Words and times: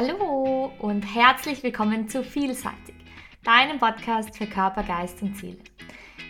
Hallo 0.00 0.70
und 0.78 1.02
herzlich 1.02 1.64
willkommen 1.64 2.08
zu 2.08 2.22
Vielseitig, 2.22 2.94
deinem 3.42 3.80
Podcast 3.80 4.38
für 4.38 4.46
Körper, 4.46 4.84
Geist 4.84 5.20
und 5.22 5.36
Seele. 5.36 5.58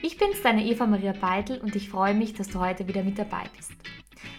Ich 0.01 0.17
bin's, 0.17 0.41
deine 0.43 0.64
Eva 0.64 0.87
Maria 0.87 1.12
Beitel 1.12 1.59
und 1.59 1.77
ich 1.77 1.91
freue 1.91 2.15
mich, 2.15 2.33
dass 2.33 2.49
du 2.49 2.61
heute 2.61 2.89
wieder 2.89 3.03
mit 3.03 3.19
dabei 3.19 3.43
bist. 3.54 3.73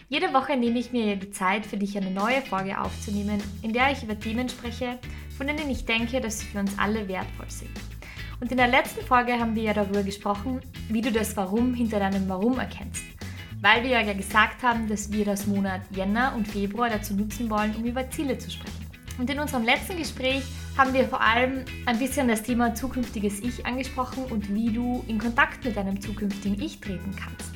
Jede 0.08 0.34
Woche 0.34 0.58
nehme 0.58 0.80
ich 0.80 0.92
mir 0.92 1.16
die 1.16 1.30
Zeit, 1.30 1.68
für 1.68 1.78
dich 1.78 1.96
eine 1.96 2.10
neue 2.10 2.42
Folge 2.42 2.82
aufzunehmen, 2.82 3.40
in 3.62 3.72
der 3.72 3.92
ich 3.92 4.02
über 4.02 4.20
Themen 4.20 4.50
spreche, 4.50 4.98
von 5.38 5.46
denen 5.46 5.70
ich 5.70 5.86
denke, 5.86 6.22
dass 6.22 6.40
sie 6.40 6.48
für 6.48 6.62
uns 6.62 6.80
alle 6.80 7.08
wertvoll 7.08 7.52
sind. 7.52 7.80
Und 8.42 8.50
in 8.50 8.58
der 8.58 8.68
letzten 8.68 9.06
Folge 9.06 9.34
haben 9.34 9.54
wir 9.54 9.62
ja 9.62 9.74
darüber 9.76 10.02
gesprochen, 10.02 10.60
wie 10.88 11.02
du 11.02 11.12
das 11.12 11.38
Warum 11.38 11.76
hinter 11.76 12.00
deinem 12.00 12.28
Warum 12.28 12.58
erkennst 12.58 13.04
weil 13.62 13.84
wir 13.84 13.90
ja 13.90 14.14
gesagt 14.14 14.64
haben, 14.64 14.88
dass 14.88 15.12
wir 15.12 15.26
das 15.26 15.46
Monat 15.46 15.82
Jänner 15.92 16.34
und 16.36 16.48
Februar 16.48 16.90
dazu 16.90 17.14
nutzen 17.14 17.50
wollen, 17.50 17.76
um 17.76 17.84
über 17.84 18.10
Ziele 18.10 18.38
zu 18.38 18.50
sprechen. 18.50 18.79
Und 19.20 19.30
in 19.30 19.38
unserem 19.38 19.66
letzten 19.66 19.98
Gespräch 19.98 20.44
haben 20.78 20.94
wir 20.94 21.06
vor 21.06 21.20
allem 21.20 21.66
ein 21.86 22.00
bisschen 22.00 22.30
das 22.30 22.42
Thema 22.42 22.74
zukünftiges 22.74 23.42
Ich 23.42 23.66
angesprochen 23.66 24.24
und 24.24 24.56
wie 24.56 24.72
du 24.72 25.04
in 25.10 25.20
Kontakt 25.20 25.66
mit 25.66 25.76
deinem 25.76 26.00
zukünftigen 26.00 26.60
Ich 26.62 26.80
treten 26.80 27.14
kannst. 27.18 27.52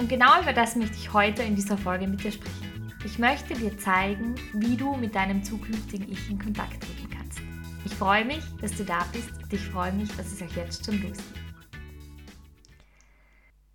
Und 0.00 0.08
genau 0.08 0.42
über 0.42 0.52
das 0.52 0.74
möchte 0.74 0.96
ich 0.96 1.12
heute 1.12 1.44
in 1.44 1.54
dieser 1.54 1.78
Folge 1.78 2.08
mit 2.08 2.24
dir 2.24 2.32
sprechen. 2.32 2.92
Ich 3.04 3.16
möchte 3.16 3.54
dir 3.54 3.78
zeigen, 3.78 4.34
wie 4.54 4.76
du 4.76 4.96
mit 4.96 5.14
deinem 5.14 5.44
zukünftigen 5.44 6.10
Ich 6.10 6.28
in 6.28 6.38
Kontakt 6.40 6.82
treten 6.82 7.08
kannst. 7.16 7.38
Ich 7.84 7.94
freue 7.94 8.24
mich, 8.24 8.42
dass 8.60 8.76
du 8.76 8.84
da 8.84 9.06
bist 9.12 9.30
und 9.40 9.52
ich 9.52 9.60
freue 9.60 9.92
mich, 9.92 10.08
dass 10.16 10.32
es 10.32 10.42
euch 10.42 10.56
jetzt 10.56 10.84
schon 10.84 11.00
losgeht. 11.00 11.24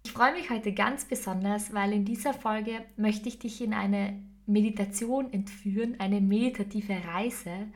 Ich 0.03 0.11
freue 0.11 0.33
mich 0.33 0.49
heute 0.49 0.73
ganz 0.73 1.05
besonders, 1.05 1.73
weil 1.73 1.93
in 1.93 2.03
dieser 2.03 2.33
Folge 2.33 2.83
möchte 2.97 3.29
ich 3.29 3.39
dich 3.39 3.61
in 3.61 3.73
eine 3.73 4.21
Meditation 4.45 5.31
entführen, 5.31 5.95
eine 5.99 6.21
meditative 6.21 6.95
Reise, 7.05 7.67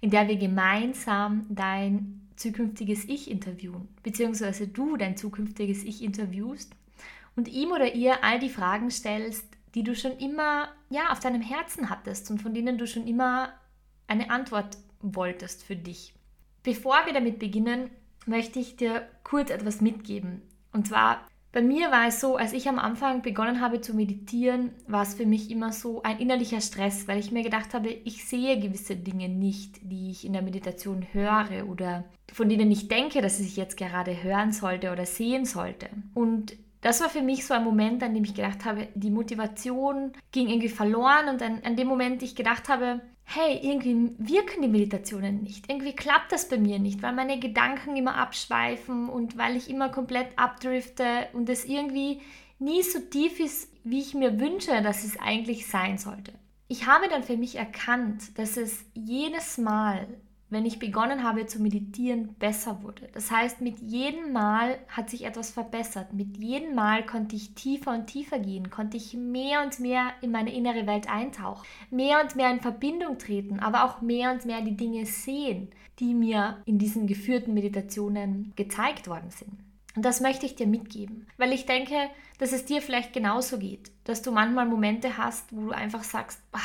in 0.00 0.10
der 0.10 0.28
wir 0.28 0.36
gemeinsam 0.36 1.46
dein 1.48 2.28
zukünftiges 2.36 3.04
Ich 3.04 3.30
interviewen, 3.30 3.88
beziehungsweise 4.02 4.68
du 4.68 4.96
dein 4.96 5.16
zukünftiges 5.16 5.84
Ich 5.84 6.02
interviewst 6.02 6.74
und 7.36 7.48
ihm 7.48 7.72
oder 7.72 7.94
ihr 7.94 8.24
all 8.24 8.38
die 8.38 8.48
Fragen 8.48 8.90
stellst, 8.90 9.46
die 9.74 9.84
du 9.84 9.94
schon 9.94 10.12
immer 10.18 10.68
ja, 10.88 11.12
auf 11.12 11.20
deinem 11.20 11.42
Herzen 11.42 11.90
hattest 11.90 12.30
und 12.30 12.42
von 12.42 12.54
denen 12.54 12.78
du 12.78 12.86
schon 12.86 13.06
immer 13.06 13.52
eine 14.06 14.30
Antwort 14.30 14.78
wolltest 15.00 15.62
für 15.62 15.76
dich. 15.76 16.14
Bevor 16.62 17.06
wir 17.06 17.12
damit 17.12 17.38
beginnen, 17.38 17.90
möchte 18.26 18.58
ich 18.58 18.76
dir 18.76 19.08
kurz 19.22 19.50
etwas 19.50 19.80
mitgeben. 19.80 20.42
Und 20.72 20.88
zwar 20.88 21.26
bei 21.52 21.62
mir 21.62 21.90
war 21.90 22.06
es 22.06 22.20
so, 22.20 22.36
als 22.36 22.52
ich 22.52 22.68
am 22.68 22.78
Anfang 22.78 23.22
begonnen 23.22 23.60
habe 23.60 23.80
zu 23.80 23.94
meditieren, 23.94 24.70
war 24.86 25.02
es 25.02 25.14
für 25.14 25.26
mich 25.26 25.50
immer 25.50 25.72
so 25.72 26.02
ein 26.02 26.18
innerlicher 26.18 26.60
Stress, 26.60 27.08
weil 27.08 27.18
ich 27.18 27.32
mir 27.32 27.42
gedacht 27.42 27.74
habe, 27.74 27.88
ich 27.88 28.24
sehe 28.24 28.60
gewisse 28.60 28.94
Dinge 28.94 29.28
nicht, 29.28 29.80
die 29.82 30.10
ich 30.10 30.24
in 30.24 30.32
der 30.32 30.42
Meditation 30.42 31.06
höre 31.12 31.68
oder 31.68 32.04
von 32.32 32.48
denen 32.48 32.70
ich 32.70 32.86
denke, 32.86 33.20
dass 33.20 33.40
ich 33.40 33.56
jetzt 33.56 33.76
gerade 33.76 34.22
hören 34.22 34.52
sollte 34.52 34.92
oder 34.92 35.06
sehen 35.06 35.44
sollte. 35.44 35.88
Und 36.14 36.56
das 36.82 37.00
war 37.00 37.08
für 37.08 37.22
mich 37.22 37.44
so 37.44 37.52
ein 37.52 37.64
Moment, 37.64 38.02
an 38.02 38.14
dem 38.14 38.24
ich 38.24 38.34
gedacht 38.34 38.64
habe, 38.64 38.88
die 38.94 39.10
Motivation 39.10 40.12
ging 40.32 40.48
irgendwie 40.48 40.68
verloren 40.68 41.28
und 41.28 41.42
an, 41.42 41.60
an 41.64 41.76
dem 41.76 41.88
Moment 41.88 42.22
ich 42.22 42.36
gedacht 42.36 42.68
habe, 42.68 43.00
hey, 43.32 43.60
irgendwie 43.62 44.12
wirken 44.18 44.60
die 44.62 44.68
Meditationen 44.68 45.42
nicht. 45.42 45.70
Irgendwie 45.70 45.94
klappt 45.94 46.32
das 46.32 46.48
bei 46.48 46.58
mir 46.58 46.80
nicht, 46.80 47.00
weil 47.00 47.12
meine 47.12 47.38
Gedanken 47.38 47.96
immer 47.96 48.16
abschweifen 48.16 49.08
und 49.08 49.38
weil 49.38 49.56
ich 49.56 49.70
immer 49.70 49.88
komplett 49.88 50.36
abdrifte 50.36 51.28
und 51.32 51.48
es 51.48 51.64
irgendwie 51.64 52.20
nie 52.58 52.82
so 52.82 52.98
tief 52.98 53.38
ist, 53.38 53.72
wie 53.84 54.00
ich 54.00 54.14
mir 54.14 54.40
wünsche, 54.40 54.82
dass 54.82 55.04
es 55.04 55.18
eigentlich 55.20 55.68
sein 55.68 55.96
sollte. 55.96 56.32
Ich 56.66 56.86
habe 56.86 57.08
dann 57.08 57.22
für 57.22 57.36
mich 57.36 57.54
erkannt, 57.54 58.36
dass 58.36 58.56
es 58.56 58.84
jedes 58.94 59.58
Mal, 59.58 60.08
wenn 60.50 60.66
ich 60.66 60.78
begonnen 60.78 61.22
habe 61.22 61.46
zu 61.46 61.62
meditieren, 61.62 62.34
besser 62.38 62.82
wurde. 62.82 63.08
Das 63.12 63.30
heißt, 63.30 63.60
mit 63.60 63.78
jedem 63.78 64.32
Mal 64.32 64.78
hat 64.88 65.08
sich 65.08 65.24
etwas 65.24 65.50
verbessert. 65.50 66.12
Mit 66.12 66.36
jedem 66.36 66.74
Mal 66.74 67.06
konnte 67.06 67.36
ich 67.36 67.54
tiefer 67.54 67.92
und 67.92 68.08
tiefer 68.08 68.38
gehen, 68.38 68.68
konnte 68.68 68.96
ich 68.96 69.14
mehr 69.14 69.62
und 69.62 69.78
mehr 69.78 70.12
in 70.20 70.32
meine 70.32 70.52
innere 70.52 70.86
Welt 70.86 71.08
eintauchen, 71.08 71.64
mehr 71.90 72.20
und 72.20 72.36
mehr 72.36 72.50
in 72.50 72.60
Verbindung 72.60 73.18
treten, 73.18 73.60
aber 73.60 73.84
auch 73.84 74.00
mehr 74.00 74.32
und 74.32 74.44
mehr 74.44 74.60
die 74.60 74.76
Dinge 74.76 75.06
sehen, 75.06 75.70
die 76.00 76.14
mir 76.14 76.62
in 76.64 76.78
diesen 76.78 77.06
geführten 77.06 77.54
Meditationen 77.54 78.52
gezeigt 78.56 79.08
worden 79.08 79.30
sind. 79.30 79.52
Und 79.96 80.04
das 80.04 80.20
möchte 80.20 80.46
ich 80.46 80.54
dir 80.54 80.66
mitgeben, 80.66 81.26
weil 81.36 81.52
ich 81.52 81.66
denke, 81.66 81.94
dass 82.38 82.52
es 82.52 82.64
dir 82.64 82.80
vielleicht 82.80 83.12
genauso 83.12 83.58
geht, 83.58 83.90
dass 84.04 84.22
du 84.22 84.30
manchmal 84.30 84.66
Momente 84.66 85.18
hast, 85.18 85.54
wo 85.54 85.66
du 85.66 85.70
einfach 85.70 86.04
sagst, 86.04 86.40
bah, 86.52 86.60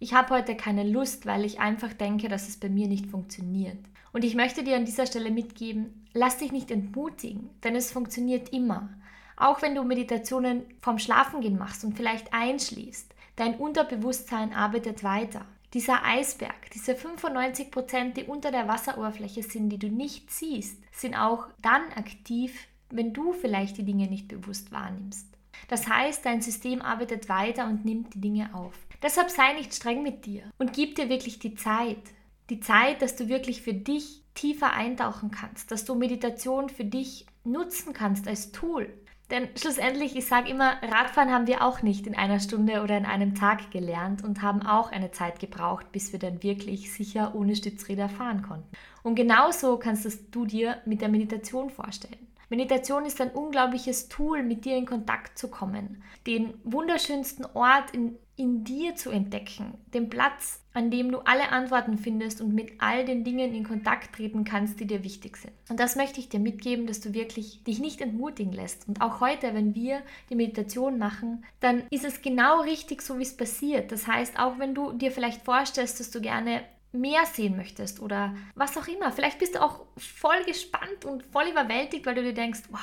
ich 0.00 0.14
habe 0.14 0.34
heute 0.34 0.56
keine 0.56 0.82
Lust, 0.82 1.26
weil 1.26 1.44
ich 1.44 1.60
einfach 1.60 1.92
denke, 1.92 2.28
dass 2.28 2.48
es 2.48 2.56
bei 2.56 2.70
mir 2.70 2.88
nicht 2.88 3.06
funktioniert. 3.06 3.78
Und 4.12 4.24
ich 4.24 4.34
möchte 4.34 4.64
dir 4.64 4.76
an 4.76 4.86
dieser 4.86 5.06
Stelle 5.06 5.30
mitgeben, 5.30 6.06
lass 6.14 6.38
dich 6.38 6.52
nicht 6.52 6.70
entmutigen, 6.70 7.50
denn 7.62 7.76
es 7.76 7.92
funktioniert 7.92 8.48
immer. 8.48 8.88
Auch 9.36 9.60
wenn 9.60 9.74
du 9.74 9.84
Meditationen 9.84 10.64
vom 10.80 10.98
Schlafengehen 10.98 11.58
machst 11.58 11.84
und 11.84 11.96
vielleicht 11.96 12.32
einschläfst, 12.32 13.14
dein 13.36 13.56
Unterbewusstsein 13.56 14.54
arbeitet 14.54 15.04
weiter. 15.04 15.44
Dieser 15.74 16.04
Eisberg, 16.04 16.70
diese 16.72 16.96
95 16.96 17.70
Prozent, 17.70 18.16
die 18.16 18.24
unter 18.24 18.50
der 18.50 18.68
Wasseroberfläche 18.68 19.42
sind, 19.42 19.68
die 19.68 19.78
du 19.78 19.88
nicht 19.88 20.30
siehst, 20.30 20.82
sind 20.92 21.14
auch 21.14 21.46
dann 21.60 21.82
aktiv, 21.94 22.66
wenn 22.88 23.12
du 23.12 23.34
vielleicht 23.34 23.76
die 23.76 23.84
Dinge 23.84 24.08
nicht 24.08 24.28
bewusst 24.28 24.72
wahrnimmst. 24.72 25.28
Das 25.68 25.86
heißt, 25.86 26.24
dein 26.24 26.40
System 26.40 26.80
arbeitet 26.80 27.28
weiter 27.28 27.66
und 27.66 27.84
nimmt 27.84 28.14
die 28.14 28.20
Dinge 28.20 28.54
auf. 28.54 28.74
Deshalb 29.02 29.30
sei 29.30 29.54
nicht 29.54 29.74
streng 29.74 30.02
mit 30.02 30.26
dir 30.26 30.42
und 30.58 30.72
gib 30.72 30.94
dir 30.94 31.08
wirklich 31.08 31.38
die 31.38 31.54
Zeit. 31.54 32.02
Die 32.50 32.60
Zeit, 32.60 33.00
dass 33.00 33.16
du 33.16 33.28
wirklich 33.28 33.62
für 33.62 33.74
dich 33.74 34.24
tiefer 34.34 34.72
eintauchen 34.72 35.30
kannst, 35.30 35.70
dass 35.70 35.84
du 35.84 35.94
Meditation 35.94 36.68
für 36.68 36.84
dich 36.84 37.26
nutzen 37.44 37.92
kannst 37.92 38.28
als 38.28 38.52
Tool. 38.52 38.92
Denn 39.30 39.48
schlussendlich, 39.56 40.16
ich 40.16 40.26
sage 40.26 40.50
immer, 40.50 40.82
Radfahren 40.82 41.30
haben 41.30 41.46
wir 41.46 41.64
auch 41.64 41.82
nicht 41.82 42.06
in 42.06 42.16
einer 42.16 42.40
Stunde 42.40 42.82
oder 42.82 42.98
in 42.98 43.06
einem 43.06 43.36
Tag 43.36 43.70
gelernt 43.70 44.24
und 44.24 44.42
haben 44.42 44.62
auch 44.62 44.90
eine 44.90 45.12
Zeit 45.12 45.38
gebraucht, 45.38 45.92
bis 45.92 46.12
wir 46.12 46.18
dann 46.18 46.42
wirklich 46.42 46.92
sicher 46.92 47.34
ohne 47.36 47.54
Stützräder 47.54 48.08
fahren 48.08 48.42
konnten. 48.42 48.68
Und 49.04 49.14
genauso 49.14 49.78
kannst 49.78 50.34
du 50.34 50.44
dir 50.46 50.78
mit 50.84 51.00
der 51.00 51.08
Meditation 51.08 51.70
vorstellen. 51.70 52.26
Meditation 52.48 53.06
ist 53.06 53.20
ein 53.20 53.30
unglaubliches 53.30 54.08
Tool, 54.08 54.42
mit 54.42 54.64
dir 54.64 54.76
in 54.76 54.84
Kontakt 54.84 55.38
zu 55.38 55.48
kommen, 55.48 56.02
den 56.26 56.54
wunderschönsten 56.64 57.46
Ort 57.54 57.92
in, 57.92 58.18
in 58.40 58.64
dir 58.64 58.96
zu 58.96 59.10
entdecken, 59.10 59.74
den 59.92 60.08
Platz, 60.08 60.62
an 60.72 60.90
dem 60.90 61.12
du 61.12 61.18
alle 61.18 61.52
Antworten 61.52 61.98
findest 61.98 62.40
und 62.40 62.54
mit 62.54 62.72
all 62.78 63.04
den 63.04 63.22
Dingen 63.22 63.52
in 63.52 63.64
Kontakt 63.64 64.16
treten 64.16 64.44
kannst, 64.44 64.80
die 64.80 64.86
dir 64.86 65.04
wichtig 65.04 65.36
sind. 65.36 65.52
Und 65.68 65.78
das 65.78 65.94
möchte 65.94 66.20
ich 66.20 66.30
dir 66.30 66.40
mitgeben, 66.40 66.86
dass 66.86 67.00
du 67.00 67.12
wirklich 67.12 67.62
dich 67.64 67.80
nicht 67.80 68.00
entmutigen 68.00 68.54
lässt. 68.54 68.88
Und 68.88 69.02
auch 69.02 69.20
heute, 69.20 69.52
wenn 69.52 69.74
wir 69.74 70.00
die 70.30 70.36
Meditation 70.36 70.96
machen, 70.96 71.44
dann 71.60 71.82
ist 71.90 72.06
es 72.06 72.22
genau 72.22 72.62
richtig, 72.62 73.02
so 73.02 73.18
wie 73.18 73.24
es 73.24 73.36
passiert. 73.36 73.92
Das 73.92 74.06
heißt, 74.06 74.38
auch 74.38 74.58
wenn 74.58 74.74
du 74.74 74.92
dir 74.92 75.12
vielleicht 75.12 75.42
vorstellst, 75.42 76.00
dass 76.00 76.10
du 76.10 76.22
gerne 76.22 76.62
mehr 76.92 77.26
sehen 77.26 77.58
möchtest 77.58 78.00
oder 78.00 78.34
was 78.54 78.78
auch 78.78 78.88
immer. 78.88 79.12
Vielleicht 79.12 79.38
bist 79.38 79.54
du 79.54 79.62
auch 79.62 79.84
voll 79.98 80.42
gespannt 80.46 81.04
und 81.04 81.24
voll 81.24 81.48
überwältigt, 81.50 82.06
weil 82.06 82.14
du 82.14 82.22
dir 82.22 82.32
denkst, 82.32 82.62
wow, 82.70 82.80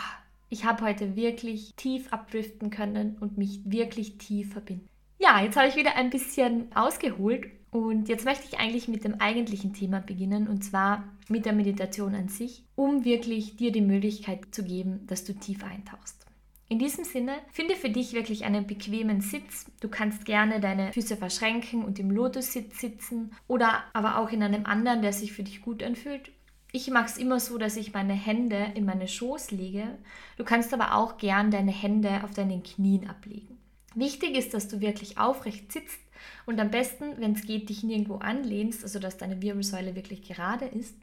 ich 0.50 0.66
habe 0.66 0.86
heute 0.86 1.16
wirklich 1.16 1.74
tief 1.78 2.14
abdriften 2.14 2.70
können 2.70 3.18
und 3.20 3.40
mich 3.40 3.62
wirklich 3.66 4.20
tief 4.20 4.54
verbinden. 4.54 4.88
Ja, 5.20 5.42
jetzt 5.42 5.58
habe 5.58 5.68
ich 5.68 5.76
wieder 5.76 5.96
ein 5.96 6.12
bisschen 6.12 6.68
ausgeholt 6.76 7.48
und 7.72 8.08
jetzt 8.08 8.26
möchte 8.26 8.46
ich 8.48 8.60
eigentlich 8.60 8.88
mit 8.88 9.04
dem 9.04 9.20
eigentlichen 9.20 9.74
Thema 9.74 10.00
beginnen 10.00 10.48
und 10.48 10.64
zwar 10.64 11.04
mit 11.28 11.46
der 11.46 11.54
Meditation 11.54 12.14
an 12.14 12.30
sich, 12.30 12.64
um 12.76 13.04
wirklich 13.04 13.56
dir 13.56 13.72
die 13.72 13.82
Möglichkeit 13.82 14.54
zu 14.54 14.64
geben, 14.64 15.08
dass 15.08 15.24
du 15.24 15.34
tief 15.34 15.64
eintauchst. 15.64 16.28
In 16.70 16.80
diesem 16.80 17.04
Sinne, 17.04 17.34
finde 17.52 17.76
für 17.76 17.90
dich 17.90 18.14
wirklich 18.14 18.44
einen 18.44 18.68
bequemen 18.68 19.22
Sitz. 19.22 19.66
Du 19.80 19.88
kannst 19.88 20.26
gerne 20.26 20.60
deine 20.60 20.92
Füße 20.94 21.16
verschränken 21.18 21.84
und 21.84 21.98
im 21.98 22.12
Lotussitz 22.12 22.80
sitzen 22.80 23.32
oder 23.48 23.86
aber 23.94 24.20
auch 24.20 24.32
in 24.32 24.44
einem 24.44 24.66
anderen, 24.66 25.02
der 25.02 25.14
sich 25.14 25.32
für 25.32 25.44
dich 25.44 25.62
gut 25.62 25.82
anfühlt. 25.82 26.30
Ich 26.74 26.92
mache 26.92 27.06
es 27.06 27.18
immer 27.18 27.40
so, 27.40 27.58
dass 27.58 27.78
ich 27.78 27.94
meine 27.94 28.14
Hände 28.14 28.74
in 28.76 28.86
meine 28.86 29.08
Schoß 29.08 29.52
lege. 29.52 29.98
Du 30.38 30.44
kannst 30.44 30.74
aber 30.74 30.94
auch 30.96 31.18
gern 31.18 31.50
deine 31.50 31.72
Hände 31.72 32.24
auf 32.24 32.32
deinen 32.32 32.62
Knien 32.62 33.10
ablegen. 33.10 33.57
Wichtig 33.98 34.38
ist, 34.38 34.54
dass 34.54 34.68
du 34.68 34.80
wirklich 34.80 35.18
aufrecht 35.18 35.72
sitzt 35.72 35.98
und 36.46 36.60
am 36.60 36.70
besten, 36.70 37.20
wenn 37.20 37.34
es 37.34 37.42
geht, 37.42 37.68
dich 37.68 37.82
nirgendwo 37.82 38.18
anlehnst, 38.18 38.84
also 38.84 39.00
dass 39.00 39.18
deine 39.18 39.42
Wirbelsäule 39.42 39.96
wirklich 39.96 40.22
gerade 40.22 40.66
ist. 40.66 40.94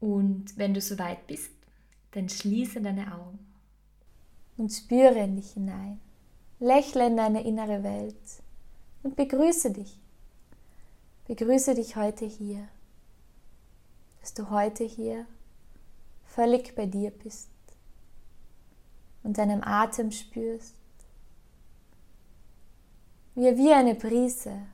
Und 0.00 0.56
wenn 0.56 0.72
du 0.72 0.80
soweit 0.80 1.26
bist, 1.26 1.52
dann 2.12 2.30
schließe 2.30 2.80
deine 2.80 3.14
Augen 3.14 3.38
und 4.56 4.70
spüre 4.70 5.18
in 5.18 5.36
dich 5.36 5.50
hinein. 5.50 6.00
Lächle 6.60 7.08
in 7.08 7.18
deine 7.18 7.44
innere 7.44 7.82
Welt 7.82 8.16
und 9.02 9.16
begrüße 9.16 9.72
dich. 9.72 9.98
Begrüße 11.26 11.74
dich 11.74 11.96
heute 11.96 12.24
hier, 12.24 12.66
dass 14.22 14.32
du 14.32 14.48
heute 14.48 14.84
hier 14.84 15.26
völlig 16.24 16.74
bei 16.74 16.86
dir 16.86 17.10
bist 17.10 17.50
und 19.24 19.36
deinem 19.36 19.62
Atem 19.62 20.10
spürst, 20.10 20.79
wie 23.34 23.46
er 23.46 23.56
wie 23.56 23.72
eine 23.72 23.94
Brise 23.94 24.66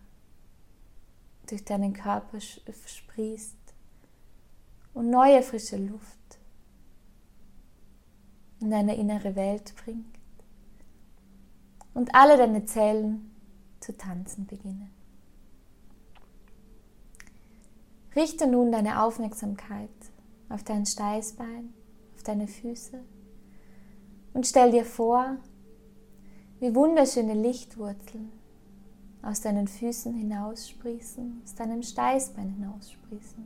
durch 1.49 1.65
deinen 1.65 1.93
Körper 1.93 2.41
sprießt 2.41 3.57
und 4.95 5.11
neue 5.11 5.43
frische 5.43 5.77
Luft 5.77 6.39
in 8.61 8.71
deine 8.71 8.97
innere 8.97 9.37
Welt 9.37 9.75
bringt 9.85 10.19
und 11.95 12.15
alle 12.15 12.37
deine 12.37 12.65
Zellen 12.65 13.31
zu 13.81 13.97
tanzen 13.97 14.47
beginnen. 14.47 14.91
Richte 18.15 18.47
nun 18.47 18.73
deine 18.73 19.03
Aufmerksamkeit 19.03 19.91
auf 20.49 20.63
dein 20.65 20.87
Steißbein, 20.87 21.75
auf 22.15 22.23
deine 22.23 22.49
Füße 22.49 23.05
und 24.33 24.47
stell 24.47 24.71
dir 24.71 24.87
vor, 24.87 25.37
wie 26.61 26.75
wunderschöne 26.75 27.35
Lichtwurzeln 27.35 28.33
aus 29.27 29.41
deinen 29.41 29.67
Füßen 29.67 30.15
hinaussprießen, 30.15 31.41
aus 31.45 31.55
deinem 31.57 31.83
Steißbein 31.83 32.49
hinaussprießen 32.49 33.45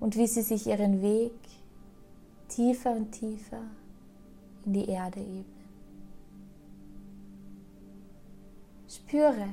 und 0.00 0.16
wie 0.16 0.26
sie 0.26 0.42
sich 0.42 0.66
ihren 0.66 1.02
Weg 1.02 1.34
tiefer 2.48 2.92
und 2.92 3.12
tiefer 3.12 3.62
in 4.64 4.72
die 4.72 4.88
Erde 4.88 5.20
ebnen. 5.20 5.44
Spüre, 8.88 9.48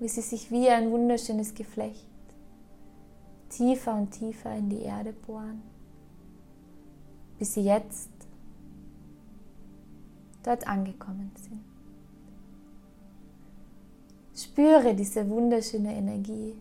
wie 0.00 0.08
sie 0.08 0.22
sich 0.22 0.50
wie 0.50 0.68
ein 0.68 0.90
wunderschönes 0.90 1.54
Geflecht 1.54 2.06
tiefer 3.50 3.94
und 3.94 4.10
tiefer 4.10 4.54
in 4.56 4.68
die 4.68 4.82
Erde 4.82 5.12
bohren, 5.12 5.62
bis 7.38 7.54
sie 7.54 7.62
jetzt 7.62 8.10
dort 10.42 10.66
angekommen 10.66 11.30
sind. 11.36 11.67
Spüre 14.38 14.94
diese 14.94 15.28
wunderschöne 15.28 15.96
Energie 15.96 16.54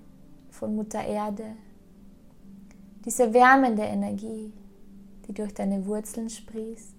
von 0.50 0.76
Mutter 0.76 1.06
Erde, 1.06 1.56
diese 3.06 3.32
wärmende 3.32 3.84
Energie, 3.84 4.52
die 5.28 5.34
durch 5.34 5.54
deine 5.54 5.86
Wurzeln 5.86 6.28
sprießt 6.28 6.96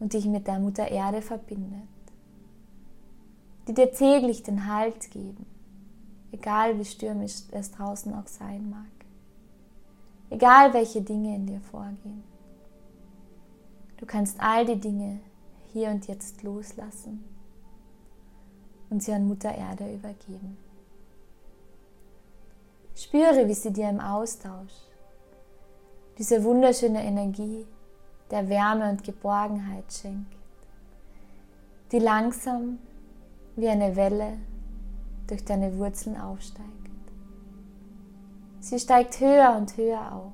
und 0.00 0.12
dich 0.12 0.26
mit 0.26 0.46
der 0.46 0.58
Mutter 0.58 0.88
Erde 0.88 1.22
verbindet, 1.22 1.88
die 3.66 3.72
dir 3.72 3.90
täglich 3.92 4.42
den 4.42 4.66
Halt 4.66 5.10
geben, 5.10 5.46
egal 6.30 6.78
wie 6.78 6.84
stürmisch 6.84 7.44
es 7.52 7.70
draußen 7.70 8.12
auch 8.12 8.26
sein 8.26 8.68
mag, 8.68 9.06
egal 10.28 10.74
welche 10.74 11.00
Dinge 11.00 11.34
in 11.34 11.46
dir 11.46 11.62
vorgehen. 11.62 12.24
Du 13.96 14.04
kannst 14.04 14.38
all 14.38 14.66
die 14.66 14.78
Dinge 14.78 15.20
hier 15.72 15.88
und 15.88 16.06
jetzt 16.08 16.42
loslassen 16.42 17.37
und 18.90 19.02
sie 19.02 19.12
an 19.12 19.28
Mutter 19.28 19.54
Erde 19.54 19.92
übergeben. 19.92 20.56
Spüre, 22.94 23.46
wie 23.46 23.54
sie 23.54 23.72
dir 23.72 23.88
im 23.88 24.00
Austausch 24.00 24.72
diese 26.18 26.42
wunderschöne 26.42 27.04
Energie 27.04 27.64
der 28.30 28.48
Wärme 28.48 28.90
und 28.90 29.04
Geborgenheit 29.04 29.92
schenkt, 29.92 30.34
die 31.92 32.00
langsam 32.00 32.78
wie 33.54 33.68
eine 33.68 33.94
Welle 33.94 34.38
durch 35.28 35.44
deine 35.44 35.76
Wurzeln 35.78 36.20
aufsteigt. 36.20 36.68
Sie 38.60 38.78
steigt 38.78 39.20
höher 39.20 39.56
und 39.56 39.76
höher 39.76 40.12
auf 40.12 40.32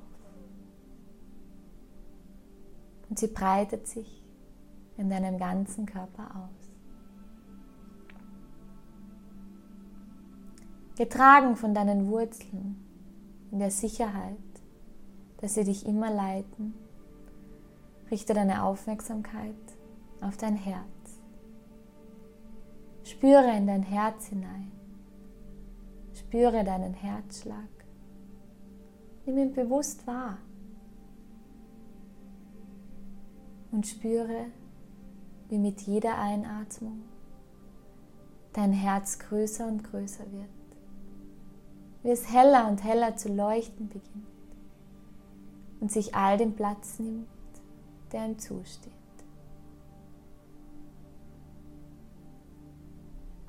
und 3.09 3.19
sie 3.19 3.27
breitet 3.27 3.87
sich 3.87 4.23
in 4.97 5.09
deinem 5.09 5.37
ganzen 5.37 5.85
Körper 5.85 6.23
aus. 6.35 6.64
Getragen 10.95 11.57
von 11.57 11.73
deinen 11.73 12.07
Wurzeln, 12.07 12.77
in 13.51 13.59
der 13.59 13.71
Sicherheit, 13.71 14.37
dass 15.41 15.55
sie 15.55 15.65
dich 15.65 15.85
immer 15.85 16.09
leiten, 16.09 16.73
richte 18.09 18.33
deine 18.33 18.63
Aufmerksamkeit 18.63 19.55
auf 20.21 20.37
dein 20.37 20.55
Herz. 20.55 21.19
Spüre 23.03 23.55
in 23.57 23.67
dein 23.67 23.83
Herz 23.83 24.27
hinein. 24.27 24.71
Spüre 26.13 26.63
deinen 26.63 26.93
Herzschlag. 26.93 27.69
Nimm 29.25 29.37
ihn 29.37 29.53
bewusst 29.53 30.07
wahr. 30.07 30.37
Und 33.71 33.85
spüre, 33.85 34.45
wie 35.49 35.57
mit 35.57 35.81
jeder 35.81 36.17
Einatmung 36.17 37.01
dein 38.53 38.71
Herz 38.71 39.19
größer 39.19 39.67
und 39.67 39.83
größer 39.83 40.23
wird 40.31 40.54
wie 42.05 42.11
es 42.11 42.31
heller 42.31 42.67
und 42.69 42.83
heller 42.83 43.15
zu 43.15 43.29
leuchten 43.29 43.89
beginnt 43.89 44.27
und 45.79 45.91
sich 45.91 46.13
all 46.13 46.37
den 46.37 46.55
Platz 46.55 46.99
nimmt, 46.99 47.25
der 48.11 48.27
ihm 48.27 48.37
zusteht. 48.37 48.93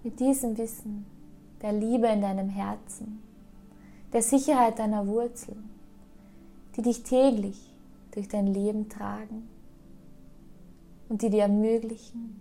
Mit 0.03 0.19
diesem 0.21 0.57
Wissen 0.57 1.05
der 1.61 1.75
Liebe 1.75 2.07
in 2.07 2.23
deinem 2.23 2.49
Herzen, 2.49 3.23
der 4.15 4.23
Sicherheit 4.23 4.79
deiner 4.79 5.07
Wurzeln, 5.07 5.69
die 6.77 6.83
dich 6.83 7.03
täglich 7.03 7.75
durch 8.13 8.27
dein 8.27 8.47
Leben 8.47 8.89
tragen 8.89 9.51
und 11.11 11.21
die 11.21 11.29
dir 11.29 11.43
ermöglichen, 11.43 12.41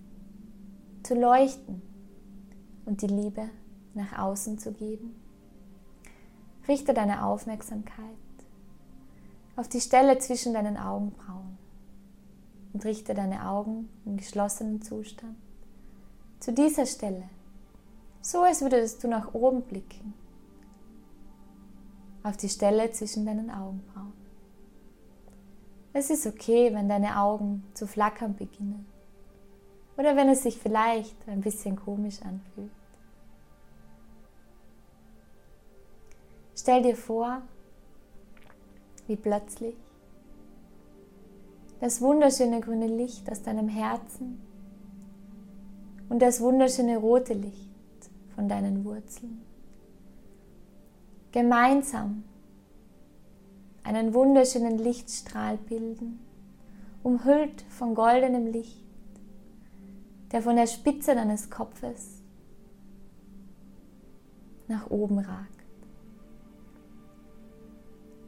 zu 1.03 1.13
leuchten 1.13 1.81
und 2.85 3.01
die 3.01 3.07
Liebe 3.07 3.49
nach 3.93 4.17
außen 4.17 4.57
zu 4.59 4.71
geben 4.71 5.24
Richte 6.67 6.93
deine 6.93 7.25
Aufmerksamkeit 7.25 7.95
auf 9.55 9.69
die 9.69 9.81
Stelle 9.81 10.17
zwischen 10.19 10.53
deinen 10.53 10.77
Augenbrauen 10.77 11.57
und 12.73 12.83
richte 12.83 13.13
deine 13.13 13.47
Augen 13.47 13.89
im 14.05 14.17
geschlossenen 14.17 14.81
Zustand 14.81 15.37
zu 16.39 16.51
dieser 16.51 16.85
Stelle, 16.85 17.23
so 18.21 18.41
als 18.41 18.61
würdest 18.61 19.03
du 19.03 19.07
nach 19.07 19.33
oben 19.33 19.61
blicken, 19.61 20.13
auf 22.23 22.37
die 22.37 22.49
Stelle 22.49 22.91
zwischen 22.91 23.25
deinen 23.25 23.49
Augenbrauen. 23.49 24.13
Es 25.93 26.09
ist 26.09 26.25
okay, 26.25 26.73
wenn 26.73 26.89
deine 26.89 27.19
Augen 27.19 27.63
zu 27.73 27.87
flackern 27.87 28.35
beginnen 28.35 28.85
oder 29.95 30.15
wenn 30.15 30.27
es 30.29 30.43
sich 30.43 30.57
vielleicht 30.57 31.15
ein 31.27 31.41
bisschen 31.41 31.77
komisch 31.77 32.21
anfühlt. 32.21 32.71
Stell 36.65 36.81
dir 36.81 36.95
vor, 36.95 37.43
wie 39.05 39.15
plötzlich 39.15 39.75
das 41.79 42.01
wunderschöne 42.01 42.59
grüne 42.59 42.87
Licht 42.87 43.31
aus 43.31 43.43
deinem 43.43 43.67
Herzen 43.67 44.41
und 46.09 46.23
das 46.23 46.41
wunderschöne 46.41 46.97
rote 46.97 47.35
Licht 47.35 47.69
von 48.33 48.49
deinen 48.49 48.83
Wurzeln 48.83 49.43
gemeinsam 51.31 52.23
einen 53.83 54.15
wunderschönen 54.15 54.79
Lichtstrahl 54.79 55.57
bilden, 55.57 56.19
umhüllt 57.03 57.61
von 57.69 57.93
goldenem 57.93 58.47
Licht, 58.47 58.87
der 60.31 60.41
von 60.41 60.55
der 60.55 60.65
Spitze 60.65 61.13
deines 61.13 61.51
Kopfes 61.51 62.23
nach 64.67 64.89
oben 64.89 65.19
ragt. 65.19 65.54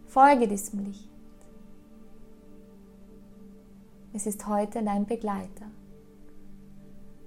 Folge 0.08 0.48
diesem 0.48 0.86
Licht. 0.86 1.10
Es 4.14 4.26
ist 4.26 4.48
heute 4.48 4.82
dein 4.82 5.06
Begleiter. 5.06 5.66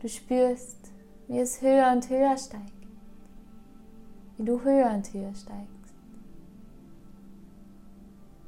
Du 0.00 0.08
spürst, 0.08 0.90
wie 1.28 1.38
es 1.38 1.60
höher 1.60 1.92
und 1.92 2.08
höher 2.08 2.38
steigt, 2.38 2.72
wie 4.38 4.44
du 4.44 4.62
höher 4.62 4.94
und 4.94 5.12
höher 5.12 5.34
steigst, 5.34 5.94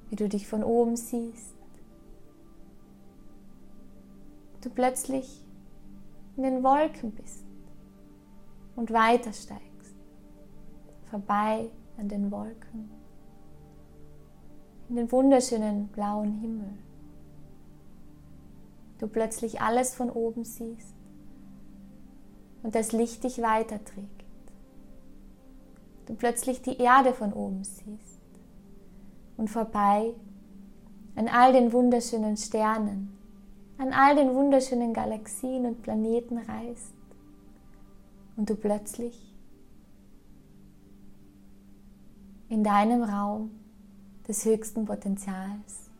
wie 0.09 0.17
du 0.17 0.31
dich 0.31 0.49
von 0.49 0.65
oben 0.65 0.97
siehst, 0.97 1.55
du 4.63 4.71
plötzlich 4.71 5.45
in 6.39 6.45
den 6.45 6.63
Wolken 6.63 7.13
bist 7.13 7.45
und 8.77 8.91
weiter 8.93 9.35
steigst, 9.35 9.95
vorbei 11.11 11.69
an 11.99 12.09
den 12.09 12.31
Wolken 12.31 13.02
in 14.93 14.97
den 14.97 15.11
wunderschönen 15.11 15.89
blauen 15.89 16.35
Himmel. 16.35 16.69
Du 18.99 19.09
plötzlich 19.09 19.63
alles 19.63 19.95
von 19.95 20.11
oben 20.11 20.45
siehst 20.45 20.95
und 22.63 22.75
das 22.75 22.93
Licht 22.93 23.25
dich 23.25 23.41
weiterträgt. 23.41 24.25
Du 26.05 26.13
plötzlich 26.13 26.61
die 26.61 26.77
Erde 26.77 27.15
von 27.15 27.33
oben 27.33 27.65
siehst 27.65 28.21
und 29.39 29.49
vorbei 29.49 30.13
an 31.17 31.27
all 31.27 31.55
den 31.55 31.73
wunderschönen 31.73 32.37
Sternen, 32.37 33.17
an 33.79 33.95
all 33.95 34.15
den 34.15 34.35
wunderschönen 34.35 34.93
Galaxien 34.93 35.65
und 35.65 35.81
Planeten 35.81 36.37
reist 36.37 36.93
und 38.37 38.51
du 38.51 38.57
plötzlich 38.57 39.35
in 42.51 42.63
deinem 42.63 43.03
Raum 43.03 43.62
des 44.29 44.45
höchsten 44.45 44.85
Potenzials, 44.85 45.91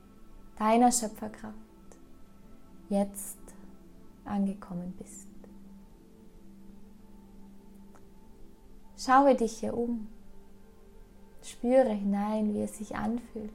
deiner 0.57 0.93
Schöpferkraft, 0.93 1.57
jetzt 2.89 3.39
angekommen 4.25 4.95
bist. 4.99 5.29
Schaue 8.97 9.35
dich 9.35 9.59
hier 9.59 9.77
um, 9.77 10.07
spüre 11.43 11.91
hinein, 11.91 12.55
wie 12.55 12.63
es 12.63 12.79
sich 12.79 12.95
anfühlt, 12.95 13.53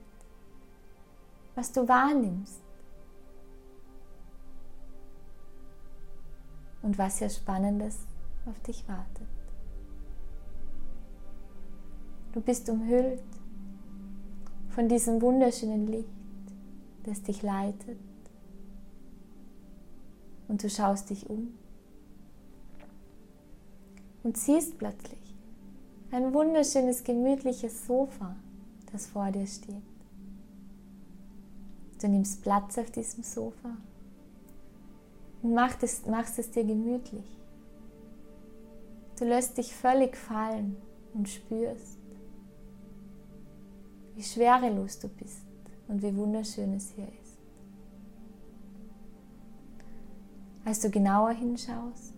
was 1.56 1.72
du 1.72 1.88
wahrnimmst 1.88 2.62
und 6.82 6.98
was 6.98 7.20
hier 7.20 7.30
Spannendes 7.30 8.00
auf 8.46 8.60
dich 8.62 8.86
wartet. 8.90 9.28
Du 12.34 12.42
bist 12.42 12.70
umhüllt 12.70 13.24
von 14.78 14.88
diesem 14.88 15.20
wunderschönen 15.24 15.88
Licht, 15.88 16.08
das 17.04 17.24
dich 17.24 17.42
leitet. 17.42 17.98
Und 20.48 20.62
du 20.62 20.70
schaust 20.70 21.10
dich 21.10 21.28
um 21.28 21.58
und 24.22 24.38
siehst 24.38 24.78
plötzlich 24.78 25.36
ein 26.12 26.32
wunderschönes, 26.32 27.04
gemütliches 27.04 27.88
Sofa, 27.88 28.36
das 28.92 29.08
vor 29.08 29.32
dir 29.32 29.48
steht. 29.48 29.82
Du 32.00 32.08
nimmst 32.08 32.44
Platz 32.44 32.78
auf 32.78 32.92
diesem 32.92 33.24
Sofa 33.24 33.76
und 35.42 35.56
machst 35.56 35.82
es, 35.82 36.06
machst 36.06 36.38
es 36.38 36.52
dir 36.52 36.64
gemütlich. 36.64 37.36
Du 39.18 39.26
lässt 39.26 39.58
dich 39.58 39.74
völlig 39.74 40.16
fallen 40.16 40.78
und 41.16 41.28
spürst, 41.28 41.97
wie 44.18 44.24
schwerelos 44.24 44.98
du 44.98 45.08
bist 45.10 45.46
und 45.88 46.02
wie 46.02 46.16
wunderschön 46.18 46.74
es 46.74 46.90
hier 46.90 47.08
ist. 47.08 47.38
Als 50.66 50.80
du 50.80 50.90
genauer 50.90 51.32
hinschaust, 51.32 52.16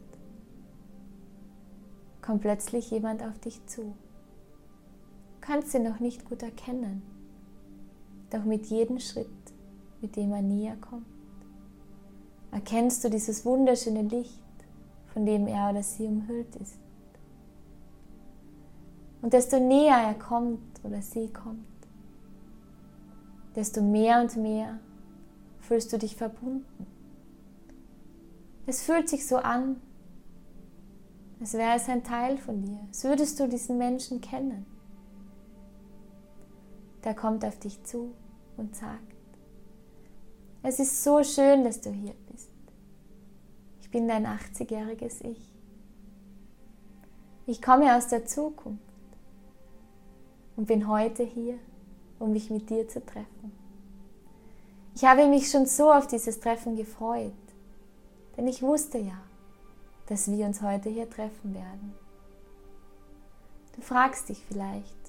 kommt 2.22 2.41
plötzlich 2.41 2.89
jemand 2.89 3.22
auf 3.22 3.38
dich 3.39 3.63
zu. 3.68 3.82
Du 3.82 5.41
kannst 5.41 5.74
ihn 5.74 5.84
noch 5.84 6.00
nicht 6.00 6.24
gut 6.24 6.41
erkennen, 6.41 7.01
doch 8.29 8.46
mit 8.46 8.68
jedem 8.68 9.00
Schritt, 9.00 9.27
mit 10.01 10.15
dem 10.15 10.32
er 10.32 10.41
näher 10.41 10.77
kommt, 10.77 11.06
erkennst 12.51 13.03
du 13.03 13.10
dieses 13.10 13.44
wunderschöne 13.44 14.03
Licht, 14.03 14.39
von 15.13 15.25
dem 15.25 15.48
er 15.48 15.72
oder 15.72 15.84
sie 15.84 16.06
umhüllt 16.06 16.56
ist. 16.56 16.79
Und 19.22 19.34
desto 19.34 19.60
näher 19.60 19.98
er 19.98 20.13
kommt 20.13 20.79
oder 20.86 21.01
sie 21.01 21.27
kommt, 21.27 21.65
desto 23.59 23.81
mehr 23.81 24.21
und 24.21 24.37
mehr 24.37 24.79
fühlst 25.59 25.91
du 25.91 25.97
dich 25.97 26.15
verbunden. 26.15 26.87
Es 28.65 28.81
fühlt 28.81 29.09
sich 29.09 29.27
so 29.27 29.35
an, 29.35 29.81
als 31.41 31.55
wäre 31.55 31.75
es 31.75 31.89
ein 31.89 32.05
Teil 32.05 32.37
von 32.37 32.61
dir, 32.61 32.79
als 32.87 33.03
würdest 33.03 33.37
du 33.37 33.49
diesen 33.49 33.77
Menschen 33.77 34.21
kennen. 34.21 34.65
Der 37.03 37.13
kommt 37.13 37.43
auf 37.43 37.59
dich 37.59 37.83
zu 37.83 38.13
und 38.55 38.77
sagt, 38.77 39.13
es 40.63 40.79
ist 40.79 41.03
so 41.03 41.21
schön, 41.21 41.65
dass 41.65 41.81
du 41.81 41.91
hier 41.91 42.15
bist. 42.31 42.51
Ich 43.81 43.91
bin 43.91 44.07
dein 44.07 44.25
80-jähriges 44.25 45.21
Ich. 45.25 45.49
Ich 47.45 47.61
komme 47.61 47.93
aus 47.93 48.07
der 48.07 48.25
Zukunft 48.25 48.79
und 50.55 50.65
bin 50.65 50.87
heute 50.87 51.23
hier 51.23 51.59
um 52.19 52.31
mich 52.33 52.49
mit 52.49 52.69
dir 52.69 52.88
zu 52.88 53.03
treffen. 53.03 53.51
Ich 54.95 55.05
habe 55.05 55.27
mich 55.27 55.49
schon 55.49 55.65
so 55.65 55.91
auf 55.91 56.07
dieses 56.07 56.39
Treffen 56.39 56.75
gefreut, 56.75 57.31
denn 58.35 58.47
ich 58.47 58.61
wusste 58.61 58.97
ja, 58.97 59.21
dass 60.07 60.29
wir 60.29 60.45
uns 60.45 60.61
heute 60.61 60.89
hier 60.89 61.09
treffen 61.09 61.53
werden. 61.53 61.93
Du 63.75 63.81
fragst 63.81 64.29
dich 64.29 64.43
vielleicht, 64.45 64.99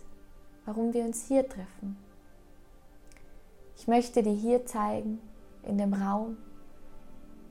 warum 0.65 0.95
wir 0.95 1.05
uns 1.05 1.27
hier 1.27 1.49
treffen. 1.49 1.97
Ich 3.77 3.89
möchte 3.89 4.23
dir 4.23 4.35
hier 4.35 4.67
zeigen, 4.67 5.19
in 5.63 5.79
dem 5.79 5.95
Raum 5.95 6.37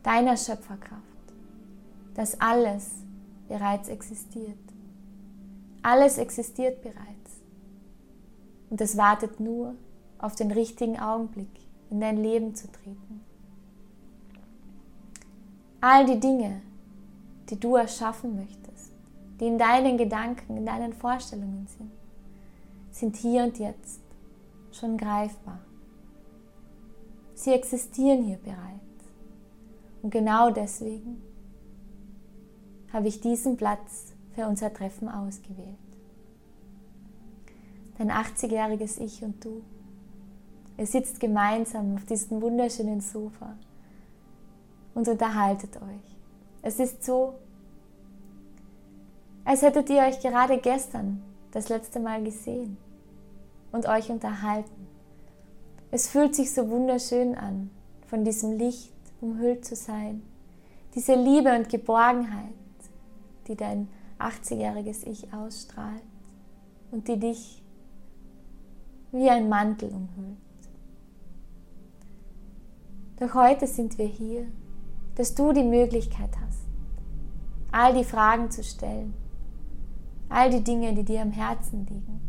deiner 0.04 0.38
Schöpferkraft, 0.38 1.04
dass 2.16 2.40
alles 2.40 2.92
bereits 3.48 3.90
existiert. 3.90 4.58
Alles 5.82 6.18
existiert 6.18 6.82
bereits. 6.82 7.19
Und 8.70 8.82
es 8.82 8.98
wartet 8.98 9.40
nur 9.40 9.76
auf 10.20 10.36
den 10.36 10.52
richtigen 10.52 11.00
Augenblick, 11.00 11.50
in 11.90 12.02
dein 12.02 12.18
Leben 12.18 12.54
zu 12.56 12.72
treten. 12.72 13.22
All 15.82 16.06
die 16.06 16.20
Dinge, 16.20 16.62
die 17.50 17.60
du 17.60 17.76
erschaffen 17.76 18.36
möchtest, 18.36 18.92
die 19.40 19.48
in 19.48 19.58
deinen 19.58 19.98
Gedanken, 19.98 20.58
in 20.58 20.66
deinen 20.66 20.94
Vorstellungen 20.94 21.68
sind, 21.68 21.92
sind 22.92 23.16
hier 23.16 23.44
und 23.44 23.58
jetzt 23.58 24.02
schon 24.72 24.98
greifbar. 24.98 25.60
Sie 27.34 27.54
existieren 27.54 28.24
hier 28.26 28.38
bereits. 28.38 28.60
Und 30.02 30.12
genau 30.12 30.52
deswegen 30.52 31.22
habe 32.92 33.08
ich 33.08 33.22
diesen 33.22 33.56
Platz 33.56 34.14
für 34.36 34.46
unser 34.48 34.74
Treffen 34.74 35.08
ausgewählt 35.08 35.89
dein 38.00 38.12
80-jähriges 38.12 39.00
Ich 39.00 39.22
und 39.24 39.44
du. 39.44 39.62
Ihr 40.78 40.88
sitzt 40.88 41.20
gemeinsam 41.20 41.96
auf 41.96 42.06
diesem 42.06 42.42
wunderschönen 42.42 43.02
Sofa 43.02 43.56
und 44.96 45.08
unterhaltet 45.08 45.76
euch. 45.76 46.18
Es 46.62 46.80
ist 46.80 47.04
so, 47.04 47.36
als 49.44 49.62
hättet 49.62 49.90
ihr 49.90 50.02
euch 50.04 50.20
gerade 50.22 50.58
gestern 50.58 51.22
das 51.52 51.68
letzte 51.68 52.00
Mal 52.00 52.24
gesehen 52.24 52.78
und 53.72 53.88
euch 53.88 54.10
unterhalten. 54.10 54.88
Es 55.92 56.08
fühlt 56.08 56.36
sich 56.36 56.54
so 56.54 56.70
wunderschön 56.70 57.36
an, 57.36 57.70
von 58.08 58.24
diesem 58.24 58.58
Licht 58.58 58.94
umhüllt 59.20 59.66
zu 59.66 59.76
sein. 59.76 60.22
Diese 60.96 61.16
Liebe 61.16 61.54
und 61.56 61.68
Geborgenheit, 61.68 62.54
die 63.48 63.56
dein 63.56 63.90
80-jähriges 64.20 65.06
Ich 65.06 65.34
ausstrahlt 65.34 66.04
und 66.92 67.08
die 67.08 67.18
dich 67.18 67.62
wie 69.12 69.30
ein 69.30 69.50
Mantel 69.50 69.90
umhüllt. 69.90 70.38
Doch 73.20 73.34
heute 73.34 73.68
sind 73.68 73.98
wir 73.98 74.06
hier, 74.06 74.48
dass 75.16 75.36
du 75.36 75.52
die 75.52 75.64
Möglichkeit 75.64 76.30
hast, 76.40 76.66
all 77.72 77.94
die 77.94 78.06
Fragen 78.06 78.50
zu 78.50 78.64
stellen, 78.64 79.14
all 80.30 80.50
die 80.50 80.64
Dinge, 80.64 80.94
die 80.94 81.04
dir 81.04 81.22
am 81.22 81.32
Herzen 81.32 81.86
liegen. 81.86 82.22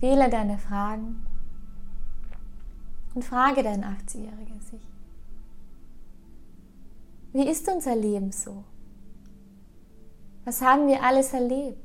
Wähle 0.00 0.28
deine 0.28 0.58
Fragen 0.58 1.24
und 3.14 3.24
frage 3.24 3.62
dein 3.62 3.84
80-jähriges 3.84 4.72
Ich. 4.72 4.88
Wie 7.32 7.48
ist 7.48 7.68
unser 7.68 7.96
Leben 7.96 8.32
so? 8.32 8.64
Was 10.44 10.60
haben 10.60 10.88
wir 10.88 11.02
alles 11.02 11.32
erlebt? 11.32 11.83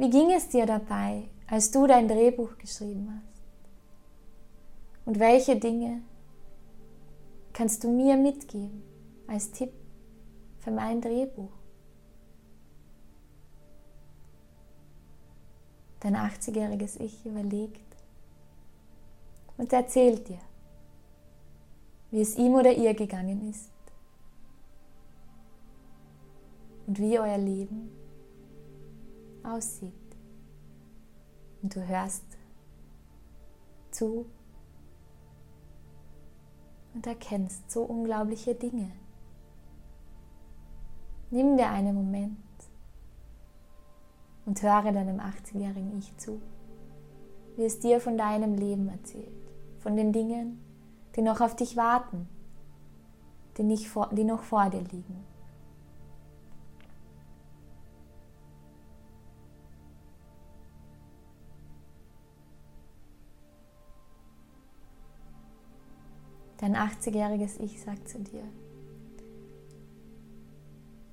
Wie 0.00 0.08
ging 0.08 0.30
es 0.30 0.48
dir 0.48 0.64
dabei, 0.64 1.28
als 1.46 1.70
du 1.70 1.86
dein 1.86 2.08
Drehbuch 2.08 2.56
geschrieben 2.56 3.12
hast? 3.14 3.42
Und 5.04 5.18
welche 5.18 5.56
Dinge 5.56 6.00
kannst 7.52 7.84
du 7.84 7.90
mir 7.90 8.16
mitgeben 8.16 8.82
als 9.26 9.50
Tipp 9.50 9.70
für 10.60 10.70
mein 10.70 11.02
Drehbuch? 11.02 11.52
Dein 16.00 16.16
80-jähriges 16.16 16.98
Ich 16.98 17.26
überlegt 17.26 17.94
und 19.58 19.70
erzählt 19.70 20.26
dir, 20.30 20.40
wie 22.10 22.22
es 22.22 22.38
ihm 22.38 22.54
oder 22.54 22.72
ihr 22.72 22.94
gegangen 22.94 23.50
ist 23.50 23.70
und 26.86 26.98
wie 26.98 27.18
euer 27.18 27.36
Leben 27.36 27.99
aussieht. 29.44 29.92
Und 31.62 31.74
du 31.74 31.86
hörst 31.86 32.24
zu 33.90 34.26
und 36.94 37.06
erkennst 37.06 37.70
so 37.70 37.82
unglaubliche 37.82 38.54
Dinge. 38.54 38.90
Nimm 41.30 41.56
dir 41.56 41.70
einen 41.70 41.94
Moment 41.94 42.38
und 44.46 44.62
höre 44.62 44.90
deinem 44.90 45.20
80-jährigen 45.20 45.96
Ich 45.98 46.16
zu, 46.16 46.40
wie 47.56 47.64
es 47.64 47.78
dir 47.78 48.00
von 48.00 48.16
deinem 48.16 48.54
Leben 48.54 48.88
erzählt, 48.88 49.30
von 49.78 49.96
den 49.96 50.12
Dingen, 50.12 50.60
die 51.14 51.22
noch 51.22 51.40
auf 51.40 51.54
dich 51.54 51.76
warten, 51.76 52.28
die, 53.56 53.62
nicht 53.62 53.88
vor, 53.88 54.08
die 54.12 54.24
noch 54.24 54.42
vor 54.42 54.70
dir 54.70 54.80
liegen. 54.80 55.29
Dein 66.60 66.76
80-jähriges 66.76 67.58
Ich 67.58 67.80
sagt 67.80 68.06
zu 68.06 68.18
dir, 68.18 68.42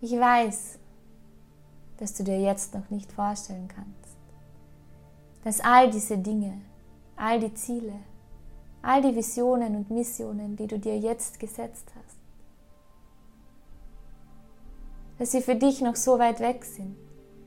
ich 0.01 0.11
weiß, 0.11 0.77
dass 1.97 2.13
du 2.13 2.25
dir 2.25 2.41
jetzt 2.41 2.73
noch 2.73 2.89
nicht 2.89 3.09
vorstellen 3.13 3.69
kannst, 3.69 4.17
dass 5.45 5.61
all 5.61 5.89
diese 5.89 6.17
Dinge, 6.17 6.59
all 7.15 7.39
die 7.39 7.53
Ziele, 7.53 7.93
all 8.81 9.01
die 9.01 9.15
Visionen 9.15 9.77
und 9.77 9.89
Missionen, 9.89 10.57
die 10.57 10.67
du 10.67 10.77
dir 10.79 10.99
jetzt 10.99 11.39
gesetzt 11.39 11.91
hast, 11.95 12.17
dass 15.17 15.31
sie 15.31 15.41
für 15.41 15.55
dich 15.55 15.79
noch 15.79 15.95
so 15.95 16.19
weit 16.19 16.41
weg 16.41 16.65
sind 16.65 16.97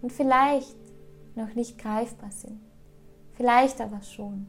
und 0.01 0.11
vielleicht 0.11 0.75
noch 1.35 1.55
nicht 1.55 1.79
greifbar 1.79 2.33
sind, 2.33 2.63
vielleicht 3.35 3.79
aber 3.83 4.01
schon. 4.01 4.47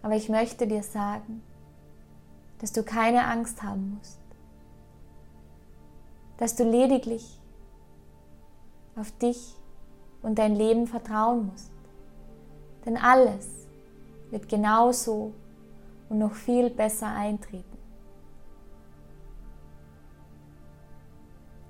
Aber 0.00 0.16
ich 0.16 0.30
möchte 0.30 0.66
dir 0.66 0.82
sagen, 0.82 1.42
dass 2.60 2.72
du 2.72 2.82
keine 2.82 3.24
Angst 3.26 3.62
haben 3.62 3.96
musst, 3.96 4.18
dass 6.36 6.56
du 6.56 6.64
lediglich 6.64 7.40
auf 8.96 9.10
dich 9.18 9.56
und 10.22 10.38
dein 10.38 10.54
Leben 10.54 10.86
vertrauen 10.86 11.46
musst. 11.50 11.70
Denn 12.84 12.96
alles 12.96 13.48
wird 14.30 14.48
genauso 14.48 15.32
und 16.08 16.18
noch 16.18 16.34
viel 16.34 16.70
besser 16.70 17.08
eintreten. 17.08 17.64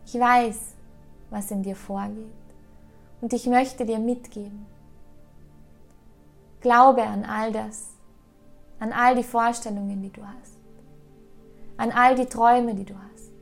Ich 0.06 0.14
weiß, 0.18 0.74
was 1.30 1.50
in 1.52 1.62
dir 1.62 1.76
vorgeht 1.76 2.32
und 3.20 3.32
ich 3.32 3.46
möchte 3.46 3.86
dir 3.86 3.98
mitgeben. 4.00 4.66
Glaube 6.60 7.02
an 7.02 7.24
all 7.24 7.52
das, 7.52 7.90
an 8.80 8.92
all 8.92 9.14
die 9.14 9.22
Vorstellungen, 9.22 10.02
die 10.02 10.10
du 10.10 10.22
hast, 10.22 10.59
an 11.80 11.92
all 11.92 12.14
die 12.14 12.26
Träume, 12.26 12.74
die 12.74 12.84
du 12.84 12.94
hast. 12.94 13.32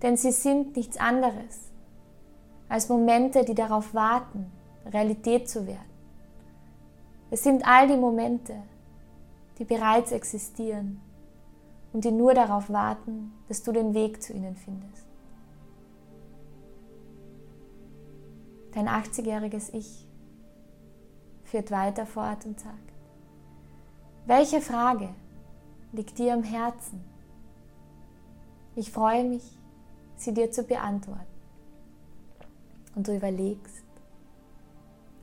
Denn 0.00 0.16
sie 0.16 0.32
sind 0.32 0.74
nichts 0.74 0.96
anderes 0.96 1.70
als 2.70 2.88
Momente, 2.88 3.44
die 3.44 3.54
darauf 3.54 3.92
warten, 3.92 4.50
Realität 4.86 5.46
zu 5.46 5.66
werden. 5.66 5.90
Es 7.30 7.42
sind 7.42 7.66
all 7.66 7.88
die 7.88 7.98
Momente, 7.98 8.54
die 9.58 9.66
bereits 9.66 10.12
existieren 10.12 11.02
und 11.92 12.06
die 12.06 12.10
nur 12.10 12.32
darauf 12.32 12.70
warten, 12.70 13.32
dass 13.48 13.62
du 13.62 13.72
den 13.72 13.92
Weg 13.92 14.22
zu 14.22 14.32
ihnen 14.32 14.56
findest. 14.56 15.04
Dein 18.72 18.88
80-jähriges 18.88 19.74
Ich 19.74 20.06
führt 21.44 21.70
weiter 21.70 22.06
fort 22.06 22.46
und 22.46 22.58
sagt, 22.58 22.94
welche 24.24 24.62
Frage 24.62 25.10
liegt 25.92 26.18
dir 26.18 26.32
am 26.32 26.44
Herzen? 26.44 27.09
Ich 28.76 28.90
freue 28.90 29.24
mich, 29.24 29.58
sie 30.16 30.32
dir 30.32 30.50
zu 30.50 30.62
beantworten. 30.64 31.26
Und 32.94 33.08
du 33.08 33.16
überlegst 33.16 33.84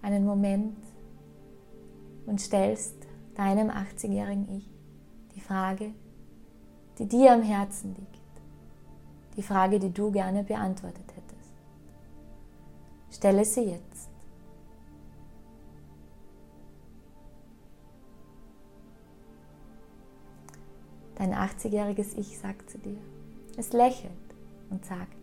einen 0.01 0.25
Moment 0.25 0.77
und 2.25 2.39
stellst 2.39 2.95
deinem 3.35 3.69
80-jährigen 3.69 4.47
Ich 4.57 4.69
die 5.37 5.41
Frage, 5.41 5.93
die 6.97 7.07
dir 7.07 7.33
am 7.33 7.43
Herzen 7.43 7.95
liegt. 7.95 8.17
Die 9.35 9.43
Frage, 9.43 9.77
die 9.77 9.93
du 9.93 10.11
gerne 10.11 10.43
beantwortet 10.43 11.05
hättest. 11.15 11.53
Stelle 13.11 13.45
sie 13.45 13.65
jetzt. 13.65 14.09
Dein 21.15 21.33
80-jähriges 21.33 22.17
Ich 22.17 22.39
sagt 22.39 22.71
zu 22.71 22.79
dir, 22.79 22.97
es 23.57 23.73
lächelt 23.73 24.11
und 24.69 24.85
sagt, 24.85 25.17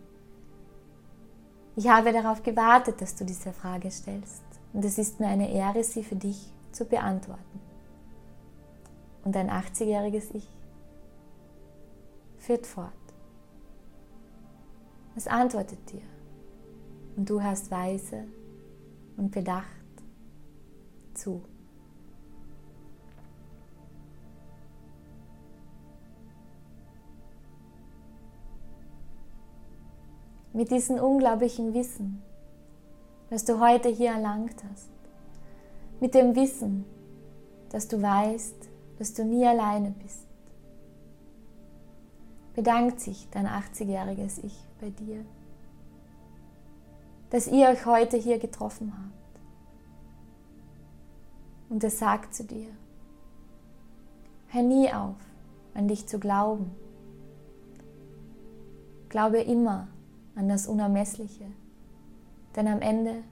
ich 1.75 1.89
habe 1.89 2.13
darauf 2.13 2.43
gewartet, 2.43 3.01
dass 3.01 3.15
du 3.15 3.25
diese 3.25 3.51
Frage 3.51 3.89
stellst 3.89 4.43
und 4.73 4.85
es 4.85 4.97
ist 4.97 5.19
mir 5.19 5.27
eine 5.27 5.51
Ehre, 5.51 5.83
sie 5.83 6.03
für 6.03 6.15
dich 6.15 6.51
zu 6.71 6.85
beantworten. 6.85 7.59
Und 9.23 9.35
ein 9.35 9.49
80-jähriges 9.49 10.33
Ich 10.33 10.47
führt 12.37 12.67
fort. 12.67 12.91
Es 15.15 15.27
antwortet 15.27 15.79
dir 15.91 16.03
und 17.15 17.29
du 17.29 17.41
hast 17.41 17.71
weise 17.71 18.25
und 19.17 19.31
bedacht 19.31 19.65
zu. 21.13 21.41
Mit 30.55 30.71
diesem 30.71 30.99
unglaublichen 30.99 31.73
Wissen, 31.73 32.23
das 33.29 33.43
du 33.43 33.59
heute 33.59 33.89
hier 33.89 34.11
erlangt 34.11 34.63
hast, 34.71 34.89
mit 35.99 36.13
dem 36.13 36.33
Wissen, 36.33 36.85
dass 37.71 37.89
du 37.89 38.01
weißt, 38.01 38.55
dass 38.97 39.13
du 39.13 39.25
nie 39.25 39.45
alleine 39.45 39.93
bist, 40.01 40.25
bedankt 42.53 43.01
sich 43.01 43.27
dein 43.31 43.47
80-jähriges 43.47 44.41
Ich 44.45 44.57
bei 44.79 44.91
dir, 44.91 45.25
dass 47.31 47.47
ihr 47.47 47.67
euch 47.67 47.85
heute 47.85 48.15
hier 48.15 48.39
getroffen 48.39 48.93
habt. 48.97 49.41
Und 51.69 51.83
es 51.83 51.99
sagt 51.99 52.33
zu 52.33 52.45
dir, 52.45 52.69
hör 54.47 54.63
nie 54.63 54.89
auf, 54.93 55.17
an 55.73 55.89
dich 55.89 56.07
zu 56.07 56.17
glauben. 56.17 56.71
Glaube 59.09 59.41
immer 59.41 59.89
an 60.35 60.49
das 60.49 60.67
Unermessliche, 60.67 61.45
denn 62.55 62.67
am 62.67 62.81
Ende 62.81 63.23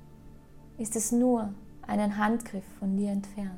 ist 0.77 0.95
es 0.95 1.11
nur 1.11 1.53
einen 1.85 2.17
Handgriff 2.17 2.65
von 2.79 2.97
dir 2.97 3.11
entfernt. 3.11 3.51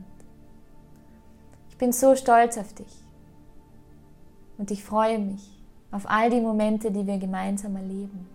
Ich 1.70 1.78
bin 1.78 1.92
so 1.92 2.16
stolz 2.16 2.58
auf 2.58 2.74
dich 2.74 3.04
und 4.58 4.72
ich 4.72 4.84
freue 4.84 5.20
mich 5.20 5.64
auf 5.92 6.10
all 6.10 6.30
die 6.30 6.42
Momente, 6.42 6.92
die 6.92 7.06
wir 7.06 7.18
gemeinsam 7.18 7.76
erleben. 7.76 8.28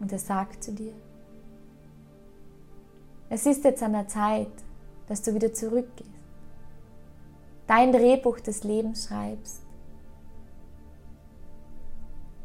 Und 0.00 0.12
er 0.12 0.18
sagt 0.18 0.62
zu 0.62 0.72
dir, 0.72 0.92
es 3.30 3.46
ist 3.46 3.64
jetzt 3.64 3.82
an 3.82 3.92
der 3.92 4.08
Zeit, 4.08 4.52
dass 5.08 5.22
du 5.22 5.34
wieder 5.34 5.52
zurückgehst, 5.52 6.10
dein 7.66 7.92
Drehbuch 7.92 8.40
des 8.40 8.64
Lebens 8.64 9.06
schreibst 9.06 9.62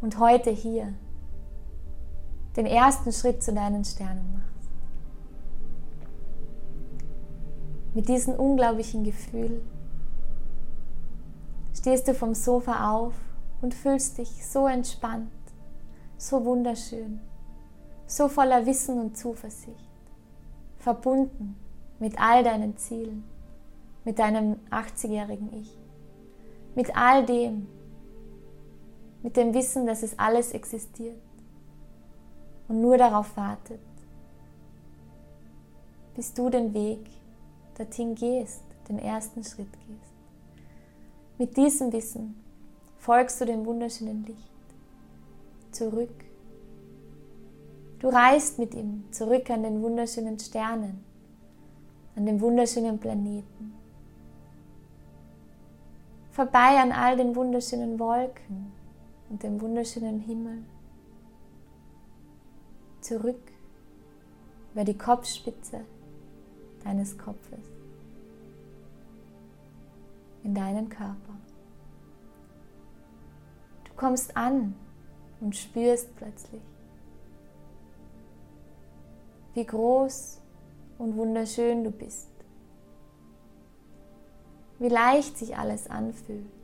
und 0.03 0.19
heute 0.19 0.49
hier 0.49 0.93
den 2.57 2.65
ersten 2.65 3.13
Schritt 3.13 3.41
zu 3.41 3.53
deinen 3.53 3.85
Sternen 3.85 4.33
machst. 4.33 4.69
Mit 7.93 8.09
diesem 8.09 8.33
unglaublichen 8.33 9.05
Gefühl 9.05 9.61
stehst 11.73 12.09
du 12.09 12.13
vom 12.13 12.35
Sofa 12.35 12.93
auf 12.93 13.13
und 13.61 13.73
fühlst 13.73 14.17
dich 14.17 14.45
so 14.45 14.67
entspannt, 14.67 15.31
so 16.17 16.43
wunderschön, 16.43 17.21
so 18.05 18.27
voller 18.27 18.65
Wissen 18.65 18.99
und 18.99 19.17
Zuversicht, 19.17 19.89
verbunden 20.79 21.55
mit 21.99 22.19
all 22.19 22.43
deinen 22.43 22.75
Zielen, 22.75 23.23
mit 24.03 24.19
deinem 24.19 24.57
80-jährigen 24.69 25.53
Ich, 25.53 25.77
mit 26.75 26.93
all 26.93 27.25
dem, 27.25 27.67
mit 29.23 29.38
dem 29.38 29.53
Wissen, 29.53 29.88
dass 29.88 30.03
es 30.03 30.19
alles 30.19 30.51
existiert 30.51 31.19
und 32.67 32.81
nur 32.81 32.97
darauf 32.97 33.36
wartet, 33.38 33.79
bis 36.13 36.33
du 36.33 36.49
den 36.49 36.73
Weg 36.73 36.99
dorthin 37.77 38.13
gehst, 38.13 38.62
den 38.88 38.99
ersten 38.99 39.43
Schritt 39.43 39.71
gehst. 39.88 40.13
Mit 41.38 41.57
diesem 41.57 41.91
Wissen 41.93 42.36
folgst 42.97 43.39
du 43.41 43.45
dem 43.45 43.65
wunderschönen 43.65 44.25
Licht 44.25 44.51
zurück. 45.71 46.13
Du 47.99 48.09
reist 48.09 48.59
mit 48.59 48.75
ihm 48.75 49.05
zurück 49.12 49.49
an 49.49 49.63
den 49.63 49.81
wunderschönen 49.81 50.38
Sternen, 50.38 51.03
an 52.17 52.25
den 52.25 52.41
wunderschönen 52.41 52.99
Planeten, 52.99 53.73
vorbei 56.31 56.77
an 56.81 56.91
all 56.91 57.15
den 57.15 57.36
wunderschönen 57.36 57.97
Wolken 57.97 58.83
und 59.34 59.41
dem 59.41 59.60
wunderschönen 59.60 60.19
Himmel, 60.19 60.63
zurück 63.02 63.41
über 64.72 64.84
die 64.84 64.96
Kopfspitze 64.96 65.82
deines 66.84 67.17
Kopfes 67.17 67.65
in 70.43 70.54
deinen 70.54 70.88
Körper. 70.88 71.36
Du 73.86 73.93
kommst 73.96 74.38
an 74.38 74.76
und 75.41 75.56
spürst 75.56 76.15
plötzlich, 76.15 76.62
wie 79.56 79.65
groß 79.65 80.41
und 81.00 81.17
wunderschön 81.17 81.84
du 81.84 81.89
bist. 81.89 82.30
Wie 84.78 84.89
leicht 84.89 85.39
sich 85.39 85.58
alles 85.58 85.89
anfühlt. 85.89 86.62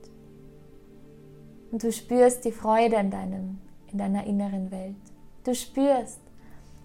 Und 1.72 1.84
du 1.84 1.92
spürst 1.92 2.46
die 2.46 2.52
Freude 2.52 2.96
in, 2.96 3.12
deinem, 3.12 3.60
in 3.92 3.98
deiner 3.98 4.26
inneren 4.26 4.72
Welt. 4.72 4.96
Du 5.44 5.54
spürst, 5.54 6.20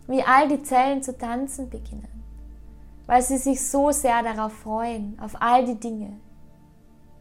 wie 0.06 0.22
all 0.22 0.48
die 0.48 0.62
Zellen 0.62 1.02
zu 1.02 1.16
tanzen 1.16 1.70
beginnen, 1.70 2.22
weil 3.06 3.22
sie 3.22 3.38
sich 3.38 3.66
so 3.66 3.90
sehr 3.90 4.22
darauf 4.22 4.52
freuen, 4.52 5.18
auf 5.20 5.40
all 5.40 5.64
die 5.64 5.80
Dinge, 5.80 6.12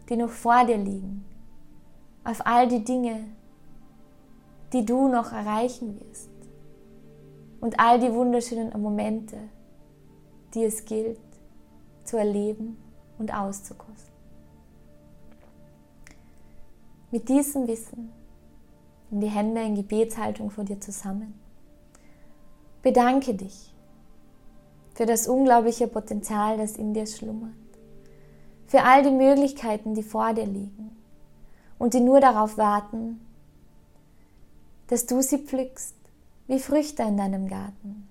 die 0.10 0.18
noch 0.18 0.30
vor 0.30 0.66
dir 0.66 0.78
liegen, 0.78 1.24
auf 2.24 2.46
all 2.46 2.68
die 2.68 2.84
Dinge, 2.84 3.26
die 4.74 4.86
du 4.86 5.08
noch 5.08 5.32
erreichen 5.32 6.00
wirst 6.00 6.30
und 7.62 7.80
all 7.80 8.00
die 8.00 8.14
wunderschönen 8.14 8.82
Momente, 8.82 9.38
die 10.54 10.66
es 10.66 10.84
gilt 10.84 11.20
zu 12.04 12.18
erleben 12.18 12.78
und 13.18 13.34
auszukosten. 13.34 14.13
Mit 17.14 17.30
diesem 17.30 17.68
Wissen 17.68 18.12
in 19.12 19.22
die 19.22 19.30
Hände 19.30 19.62
in 19.62 19.76
Gebetshaltung 19.76 20.50
vor 20.50 20.64
dir 20.64 20.82
zusammen. 20.82 21.40
Bedanke 22.82 23.36
dich 23.36 23.72
für 24.96 25.06
das 25.06 25.28
unglaubliche 25.28 25.88
Potenzial, 25.88 26.58
das 26.58 26.76
in 26.76 26.96
dir 26.96 27.06
schlummert, 27.06 27.54
für 28.66 28.82
all 28.82 29.04
die 29.04 29.12
Möglichkeiten, 29.12 29.94
die 29.94 30.02
vor 30.02 30.34
dir 30.34 30.48
liegen 30.48 30.98
und 31.78 31.94
die 31.94 32.00
nur 32.00 32.20
darauf 32.20 32.58
warten, 32.58 33.24
dass 34.88 35.06
du 35.06 35.22
sie 35.22 35.38
pflückst 35.38 35.96
wie 36.48 36.58
Früchte 36.58 37.04
in 37.04 37.18
deinem 37.18 37.48
Garten 37.48 38.08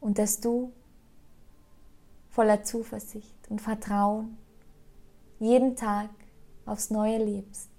und 0.00 0.16
dass 0.16 0.40
du 0.40 0.72
voller 2.30 2.64
Zuversicht 2.64 3.50
und 3.50 3.60
Vertrauen 3.60 4.38
jeden 5.38 5.76
Tag 5.76 6.10
aufs 6.64 6.90
Neue 6.90 7.18
lebst. 7.22 7.70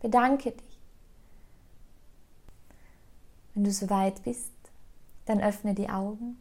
Bedanke 0.00 0.52
dich. 0.52 0.80
Wenn 3.54 3.64
du 3.64 3.72
soweit 3.72 4.22
bist, 4.22 4.52
dann 5.26 5.40
öffne 5.40 5.74
die 5.74 5.90
Augen 5.90 6.38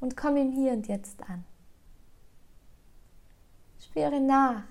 und 0.00 0.16
komm 0.16 0.36
im 0.36 0.52
Hier 0.52 0.72
und 0.72 0.86
Jetzt 0.88 1.22
an. 1.28 1.44
Spüre 3.80 4.20
nach, 4.20 4.64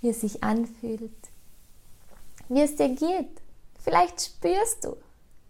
wie 0.00 0.10
es 0.10 0.20
sich 0.20 0.42
anfühlt, 0.42 1.30
wie 2.48 2.60
es 2.60 2.76
dir 2.76 2.90
geht. 2.94 3.40
Vielleicht 3.78 4.20
spürst 4.20 4.84
du, 4.84 4.96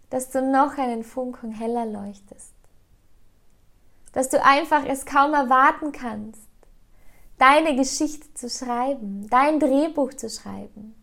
dass 0.09 0.29
du 0.29 0.41
noch 0.41 0.77
einen 0.77 1.03
Funken 1.03 1.51
heller 1.51 1.85
leuchtest. 1.85 2.53
Dass 4.13 4.29
du 4.29 4.43
einfach 4.43 4.85
es 4.85 5.05
kaum 5.05 5.33
erwarten 5.33 5.91
kannst, 5.91 6.42
deine 7.37 7.75
Geschichte 7.75 8.33
zu 8.33 8.49
schreiben, 8.49 9.27
dein 9.29 9.59
Drehbuch 9.59 10.13
zu 10.13 10.29
schreiben 10.29 10.95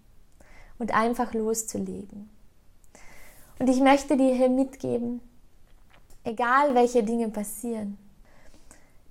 und 0.78 0.94
einfach 0.94 1.34
loszulegen. 1.34 2.30
Und 3.58 3.68
ich 3.68 3.80
möchte 3.80 4.16
dir 4.16 4.34
hier 4.34 4.48
mitgeben, 4.48 5.20
egal 6.24 6.74
welche 6.74 7.02
Dinge 7.02 7.28
passieren, 7.28 7.98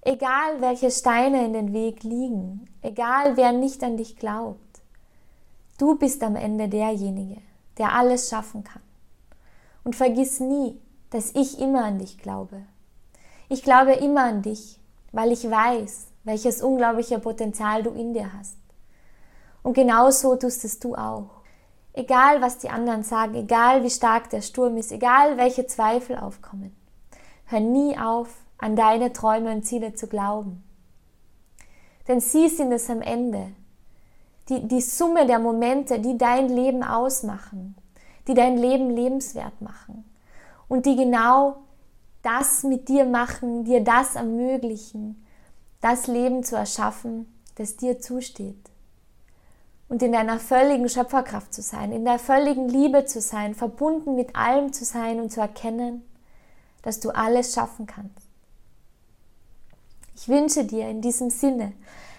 egal 0.02 0.60
welche 0.60 0.90
Steine 0.90 1.46
in 1.46 1.54
den 1.54 1.74
Weg 1.74 2.04
liegen, 2.04 2.68
egal 2.82 3.38
wer 3.38 3.52
nicht 3.52 3.84
an 3.84 3.98
dich 3.98 4.16
glaubt, 4.18 4.82
du 5.78 5.96
bist 5.96 6.24
am 6.24 6.36
Ende 6.36 6.68
derjenige, 6.68 7.42
der 7.78 7.94
alles 7.94 8.30
schaffen 8.30 8.64
kann. 8.64 8.82
Und 9.84 9.96
vergiss 9.96 10.40
nie, 10.40 10.80
dass 11.10 11.34
ich 11.36 11.60
immer 11.60 11.86
an 11.86 12.00
dich 12.00 12.18
glaube. 12.18 12.64
Ich 13.48 13.64
glaube 13.64 13.94
immer 13.94 14.24
an 14.24 14.42
dich, 14.42 14.80
weil 15.12 15.32
ich 15.32 15.50
weiß, 15.50 16.09
welches 16.24 16.62
unglaubliche 16.62 17.20
Potenzial 17.20 17.84
du 17.84 17.92
in 17.92 18.14
dir 18.14 18.34
hast. 18.34 18.58
Und 19.64 19.74
genauso 19.74 20.36
tust 20.36 20.64
es 20.66 20.80
du 20.80 20.96
auch. 20.96 21.30
Egal, 21.94 22.42
was 22.42 22.60
die 22.60 22.70
anderen 22.70 23.04
sagen, 23.04 23.36
egal 23.36 23.84
wie 23.84 23.90
stark 23.90 24.30
der 24.30 24.42
Sturm 24.42 24.78
ist, 24.78 24.92
egal 24.92 25.38
welche 25.38 25.66
Zweifel 25.66 26.18
aufkommen, 26.18 26.76
hör 27.46 27.60
nie 27.60 27.98
auf, 27.98 28.30
an 28.58 28.76
deine 28.76 29.14
Träume 29.14 29.52
und 29.52 29.66
Ziele 29.66 29.94
zu 29.94 30.08
glauben. 30.08 30.64
Denn 32.08 32.20
sie 32.20 32.50
sind 32.50 32.72
es 32.72 32.90
am 32.90 33.02
Ende, 33.02 33.52
die, 34.50 34.68
die 34.68 34.82
Summe 34.82 35.26
der 35.26 35.40
Momente, 35.40 36.00
die 36.00 36.18
dein 36.18 36.50
Leben 36.50 36.84
ausmachen, 36.84 37.76
die 38.28 38.34
dein 38.34 38.58
Leben 38.58 38.90
lebenswert 38.90 39.62
machen 39.62 40.04
und 40.68 40.86
die 40.86 40.96
genau 40.96 41.58
das 42.22 42.64
mit 42.64 42.90
dir 42.90 43.06
machen, 43.06 43.64
dir 43.64 43.84
das 43.84 44.16
ermöglichen, 44.16 45.26
das 45.82 46.08
Leben 46.08 46.44
zu 46.44 46.56
erschaffen, 46.56 47.34
das 47.56 47.78
dir 47.78 48.00
zusteht. 48.00 48.70
Und 49.88 50.04
in 50.04 50.12
deiner 50.12 50.40
völligen 50.40 50.88
Schöpferkraft 50.88 51.54
zu 51.54 51.62
sein, 51.62 51.92
in 51.92 52.06
der 52.06 52.20
völligen 52.20 52.70
Liebe 52.70 53.06
zu 53.06 53.22
sein, 53.22 53.56
verbunden 53.56 54.16
mit 54.16 54.36
allem 54.36 54.72
zu 54.72 54.86
sein 54.86 55.20
und 55.20 55.32
zu 55.32 55.42
erkennen, 55.42 56.04
dass 56.84 57.00
du 57.00 57.10
alles 57.10 57.54
schaffen 57.54 57.88
kannst. 57.88 58.28
Ich 60.16 60.28
wünsche 60.28 60.66
dir 60.66 60.88
in 60.90 61.02
diesem 61.02 61.30
Sinne 61.30 61.74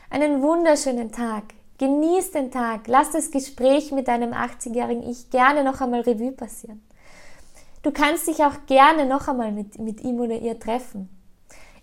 einen 0.09 0.43
wunderschönen 0.43 1.13
Tag. 1.13 1.45
Genieß 1.79 2.33
den 2.33 2.51
Tag. 2.51 2.89
Lass 2.89 3.11
das 3.11 3.31
Gespräch 3.31 3.93
mit 3.93 4.09
deinem 4.09 4.33
80-jährigen 4.33 5.09
Ich 5.09 5.31
gerne 5.31 5.65
noch 5.65 5.81
einmal 5.81 6.01
Revue 6.01 6.33
passieren. 6.33 6.83
Du 7.83 7.93
kannst 7.93 8.27
dich 8.27 8.45
auch 8.45 8.67
gerne 8.67 9.07
noch 9.07 9.29
einmal 9.29 9.53
mit, 9.53 9.79
mit 9.79 10.03
ihm 10.03 10.19
oder 10.21 10.35
ihr 10.35 10.59
treffen 10.59 11.09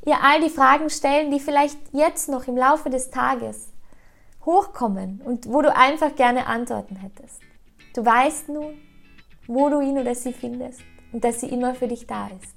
ihr 0.07 0.23
all 0.23 0.41
die 0.41 0.49
Fragen 0.49 0.89
stellen, 0.89 1.31
die 1.31 1.39
vielleicht 1.39 1.77
jetzt 1.91 2.29
noch 2.29 2.47
im 2.47 2.55
Laufe 2.55 2.89
des 2.89 3.09
Tages 3.09 3.73
hochkommen 4.45 5.21
und 5.23 5.47
wo 5.47 5.61
du 5.61 5.75
einfach 5.75 6.15
gerne 6.15 6.47
Antworten 6.47 6.95
hättest. 6.95 7.41
Du 7.93 8.05
weißt 8.05 8.47
nun, 8.47 8.75
wo 9.47 9.69
du 9.69 9.81
ihn 9.81 9.97
oder 9.97 10.15
sie 10.15 10.31
findest 10.31 10.81
und 11.11 11.25
dass 11.25 11.41
sie 11.41 11.47
immer 11.47 11.75
für 11.75 11.89
dich 11.89 12.07
da 12.07 12.27
ist. 12.27 12.55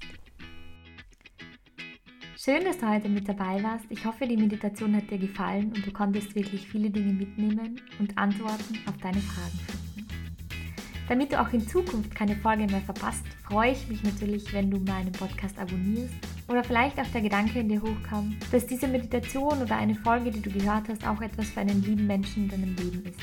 Schön, 2.37 2.63
dass 2.63 2.77
du 2.77 2.89
heute 2.89 3.09
mit 3.09 3.27
dabei 3.27 3.61
warst. 3.61 3.85
Ich 3.89 4.05
hoffe, 4.05 4.25
die 4.25 4.37
Meditation 4.37 4.95
hat 4.95 5.11
dir 5.11 5.19
gefallen 5.19 5.73
und 5.75 5.85
du 5.85 5.91
konntest 5.91 6.33
wirklich 6.33 6.65
viele 6.67 6.89
Dinge 6.89 7.11
mitnehmen 7.11 7.81
und 7.99 8.17
Antworten 8.17 8.79
auf 8.87 8.97
deine 8.97 9.19
Fragen 9.19 9.59
finden. 9.67 10.07
Damit 11.09 11.33
du 11.33 11.41
auch 11.41 11.51
in 11.51 11.67
Zukunft 11.67 12.15
keine 12.15 12.37
Folge 12.37 12.65
mehr 12.65 12.81
verpasst, 12.81 13.25
freue 13.43 13.73
ich 13.73 13.87
mich 13.89 14.01
natürlich, 14.03 14.53
wenn 14.53 14.71
du 14.71 14.79
meinen 14.79 15.11
Podcast 15.11 15.59
abonnierst 15.59 16.30
oder 16.47 16.63
vielleicht 16.63 16.99
auch 16.99 17.07
der 17.07 17.21
Gedanke 17.21 17.59
in 17.59 17.69
dir 17.69 17.81
hochkam, 17.81 18.35
dass 18.51 18.65
diese 18.65 18.87
Meditation 18.87 19.61
oder 19.61 19.75
eine 19.77 19.95
Folge, 19.95 20.31
die 20.31 20.41
du 20.41 20.49
gehört 20.49 20.89
hast, 20.89 21.07
auch 21.07 21.21
etwas 21.21 21.49
für 21.49 21.61
einen 21.61 21.81
lieben 21.83 22.07
Menschen 22.07 22.43
in 22.43 22.49
deinem 22.49 22.75
Leben 22.75 23.03
ist. 23.05 23.19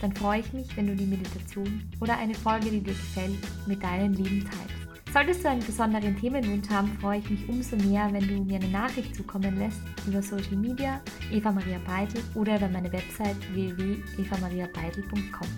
Dann 0.00 0.12
freue 0.14 0.40
ich 0.40 0.52
mich, 0.52 0.76
wenn 0.76 0.86
du 0.86 0.96
die 0.96 1.06
Meditation 1.06 1.82
oder 2.00 2.16
eine 2.16 2.34
Folge, 2.34 2.70
die 2.70 2.80
dir 2.80 2.92
gefällt, 2.92 3.38
mit 3.66 3.82
deinen 3.82 4.14
Lieben 4.14 4.44
teilst. 4.44 4.80
Solltest 5.12 5.44
du 5.44 5.48
einen 5.48 5.64
besonderen 5.66 6.16
Themenwunsch 6.16 6.68
haben, 6.70 6.96
freue 7.00 7.18
ich 7.18 7.28
mich 7.28 7.48
umso 7.48 7.74
mehr, 7.76 8.08
wenn 8.12 8.28
du 8.28 8.44
mir 8.44 8.60
eine 8.60 8.68
Nachricht 8.68 9.16
zukommen 9.16 9.58
lässt 9.58 9.80
über 10.06 10.22
Social 10.22 10.56
Media, 10.56 11.00
Eva 11.32 11.50
Maria 11.50 11.80
Beidel 11.84 12.22
oder 12.36 12.56
über 12.56 12.68
meine 12.68 12.92
Website 12.92 13.36
www.evamariabeidel.com. 13.52 15.48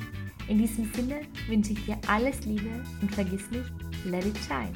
In 0.49 0.59
diesem 0.59 0.91
Sinne 0.95 1.21
wünsche 1.49 1.73
ich 1.75 1.85
dir 1.85 1.99
alles 2.09 2.45
Liebe 2.47 2.71
und 3.03 3.15
vergiss 3.15 3.51
nicht, 3.51 3.71
let 4.07 4.25
it 4.25 4.39
shine. 4.39 4.73